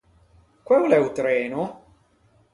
[0.65, 1.63] Quæ o l’é o treno?